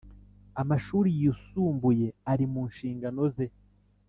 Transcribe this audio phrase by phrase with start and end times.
[0.61, 3.47] Amashuri yisumbuye ari mu nshingano ze